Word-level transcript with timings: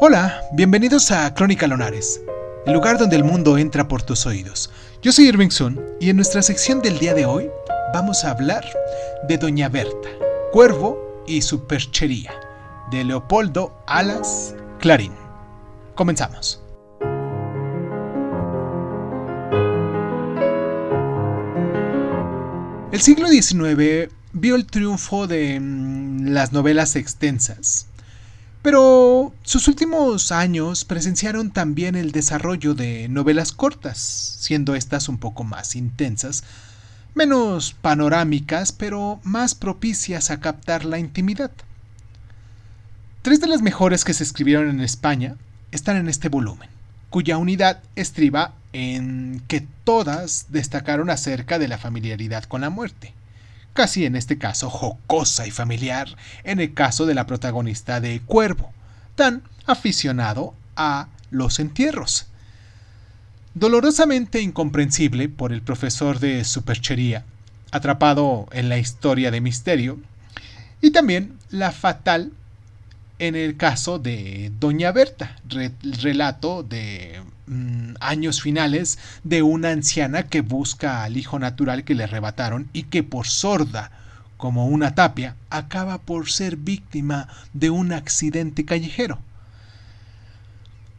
Hola, 0.00 0.42
bienvenidos 0.52 1.10
a 1.10 1.32
Crónica 1.34 1.66
Lonares, 1.66 2.20
el 2.66 2.72
lugar 2.72 2.98
donde 2.98 3.16
el 3.16 3.24
mundo 3.24 3.56
entra 3.58 3.86
por 3.86 4.02
tus 4.02 4.26
oídos. 4.26 4.70
Yo 5.02 5.12
soy 5.12 5.28
Irving 5.28 5.50
Sun 5.50 5.80
y 6.00 6.10
en 6.10 6.16
nuestra 6.16 6.42
sección 6.42 6.82
del 6.82 6.98
día 6.98 7.14
de 7.14 7.26
hoy 7.26 7.50
vamos 7.92 8.24
a 8.24 8.30
hablar 8.30 8.64
de 9.28 9.38
Doña 9.38 9.68
Berta, 9.68 10.08
Cuervo 10.52 11.24
y 11.26 11.42
su 11.42 11.66
perchería, 11.66 12.32
de 12.90 13.04
Leopoldo 13.04 13.76
Alas 13.86 14.54
Clarín. 14.80 15.12
Comenzamos. 15.94 16.60
El 22.92 23.00
siglo 23.00 23.28
XIX 23.28 24.12
vio 24.32 24.54
el 24.54 24.66
triunfo 24.66 25.26
de 25.26 25.58
mm, 25.60 26.28
las 26.28 26.52
novelas 26.52 26.96
extensas, 26.96 27.86
pero 28.62 29.34
sus 29.42 29.66
últimos 29.66 30.30
años 30.30 30.84
presenciaron 30.84 31.50
también 31.50 31.96
el 31.96 32.12
desarrollo 32.12 32.74
de 32.74 33.08
novelas 33.08 33.52
cortas, 33.52 33.98
siendo 33.98 34.76
estas 34.76 35.08
un 35.08 35.18
poco 35.18 35.42
más 35.42 35.74
intensas, 35.74 36.44
menos 37.14 37.74
panorámicas, 37.74 38.70
pero 38.72 39.20
más 39.24 39.56
propicias 39.56 40.30
a 40.30 40.38
captar 40.38 40.84
la 40.84 41.00
intimidad. 41.00 41.50
Tres 43.22 43.40
de 43.40 43.48
las 43.48 43.62
mejores 43.62 44.04
que 44.04 44.14
se 44.14 44.22
escribieron 44.22 44.70
en 44.70 44.80
España 44.80 45.36
están 45.72 45.96
en 45.96 46.08
este 46.08 46.28
volumen, 46.28 46.70
cuya 47.10 47.38
unidad 47.38 47.80
estriba 47.96 48.54
en 48.72 49.42
que 49.48 49.66
todas 49.84 50.46
destacaron 50.50 51.10
acerca 51.10 51.58
de 51.58 51.68
la 51.68 51.78
familiaridad 51.78 52.44
con 52.44 52.60
la 52.60 52.70
muerte, 52.70 53.12
casi 53.72 54.04
en 54.04 54.16
este 54.16 54.38
caso 54.38 54.70
jocosa 54.70 55.46
y 55.46 55.50
familiar 55.50 56.16
en 56.44 56.60
el 56.60 56.74
caso 56.74 57.06
de 57.06 57.14
la 57.14 57.26
protagonista 57.26 58.00
de 58.00 58.20
Cuervo, 58.20 58.72
tan 59.14 59.42
aficionado 59.66 60.54
a 60.76 61.08
los 61.30 61.58
entierros. 61.58 62.26
Dolorosamente 63.54 64.40
incomprensible 64.40 65.28
por 65.28 65.52
el 65.52 65.62
profesor 65.62 66.18
de 66.18 66.44
superchería, 66.44 67.24
atrapado 67.70 68.46
en 68.52 68.68
la 68.68 68.78
historia 68.78 69.30
de 69.30 69.40
misterio, 69.40 69.98
y 70.80 70.90
también 70.90 71.38
la 71.50 71.70
fatal 71.70 72.32
en 73.18 73.36
el 73.36 73.56
caso 73.56 73.98
de 73.98 74.50
Doña 74.58 74.90
Berta, 74.90 75.36
relato 76.02 76.62
de 76.62 77.22
mm, 77.46 77.81
años 78.08 78.42
finales 78.42 78.98
de 79.24 79.42
una 79.42 79.70
anciana 79.70 80.24
que 80.24 80.40
busca 80.40 81.04
al 81.04 81.16
hijo 81.16 81.38
natural 81.38 81.84
que 81.84 81.94
le 81.94 82.04
arrebataron 82.04 82.68
y 82.72 82.84
que 82.84 83.02
por 83.02 83.26
sorda 83.26 83.90
como 84.36 84.66
una 84.66 84.94
tapia 84.94 85.36
acaba 85.50 85.98
por 85.98 86.30
ser 86.30 86.56
víctima 86.56 87.28
de 87.52 87.70
un 87.70 87.92
accidente 87.92 88.64
callejero. 88.64 89.18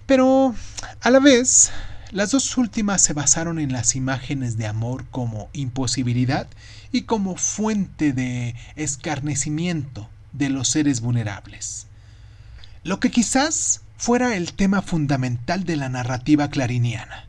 Pero 0.05 0.55
a 1.01 1.09
la 1.09 1.19
vez, 1.19 1.71
las 2.11 2.31
dos 2.31 2.57
últimas 2.57 3.01
se 3.01 3.13
basaron 3.13 3.59
en 3.59 3.71
las 3.71 3.95
imágenes 3.95 4.57
de 4.57 4.67
amor 4.67 5.05
como 5.11 5.49
imposibilidad 5.53 6.47
y 6.91 7.03
como 7.03 7.35
fuente 7.35 8.13
de 8.13 8.55
escarnecimiento 8.75 10.09
de 10.31 10.49
los 10.49 10.69
seres 10.69 11.01
vulnerables 11.01 11.87
lo 12.83 12.99
que 12.99 13.11
quizás 13.11 13.81
fuera 14.03 14.35
el 14.35 14.51
tema 14.51 14.81
fundamental 14.81 15.63
de 15.63 15.77
la 15.77 15.87
narrativa 15.87 16.49
clariniana. 16.49 17.23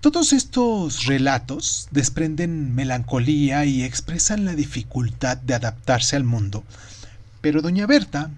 Todos 0.00 0.32
estos 0.32 1.04
relatos 1.04 1.86
desprenden 1.92 2.74
melancolía 2.74 3.64
y 3.64 3.84
expresan 3.84 4.44
la 4.44 4.56
dificultad 4.56 5.36
de 5.36 5.54
adaptarse 5.54 6.16
al 6.16 6.24
mundo, 6.24 6.64
pero 7.40 7.62
Doña 7.62 7.86
Berta 7.86 8.28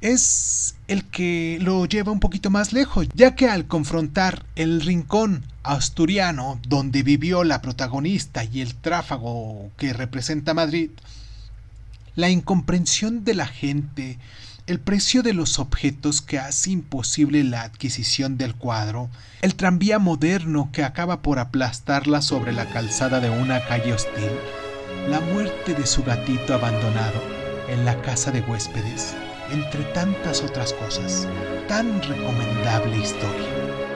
es 0.00 0.74
el 0.88 1.04
que 1.04 1.58
lo 1.60 1.84
lleva 1.84 2.12
un 2.12 2.20
poquito 2.20 2.48
más 2.48 2.72
lejos, 2.72 3.06
ya 3.12 3.34
que 3.34 3.50
al 3.50 3.66
confrontar 3.66 4.46
el 4.56 4.80
rincón 4.80 5.44
asturiano 5.64 6.58
donde 6.66 7.02
vivió 7.02 7.44
la 7.44 7.60
protagonista 7.60 8.42
y 8.42 8.62
el 8.62 8.74
tráfago 8.74 9.70
que 9.76 9.92
representa 9.92 10.54
Madrid, 10.54 10.92
la 12.16 12.30
incomprensión 12.30 13.22
de 13.22 13.34
la 13.34 13.46
gente, 13.46 14.18
el 14.70 14.78
precio 14.78 15.24
de 15.24 15.34
los 15.34 15.58
objetos 15.58 16.22
que 16.22 16.38
hace 16.38 16.70
imposible 16.70 17.42
la 17.42 17.62
adquisición 17.62 18.38
del 18.38 18.54
cuadro, 18.54 19.10
el 19.42 19.56
tranvía 19.56 19.98
moderno 19.98 20.70
que 20.72 20.84
acaba 20.84 21.22
por 21.22 21.40
aplastarla 21.40 22.22
sobre 22.22 22.52
la 22.52 22.66
calzada 22.66 23.18
de 23.18 23.30
una 23.30 23.66
calle 23.66 23.92
hostil, 23.92 24.30
la 25.08 25.18
muerte 25.18 25.74
de 25.74 25.84
su 25.88 26.04
gatito 26.04 26.54
abandonado 26.54 27.20
en 27.68 27.84
la 27.84 28.00
casa 28.02 28.30
de 28.30 28.42
huéspedes, 28.42 29.16
entre 29.50 29.82
tantas 29.92 30.40
otras 30.40 30.72
cosas. 30.74 31.26
Tan 31.66 32.00
recomendable 32.00 32.96
historia. 32.96 33.89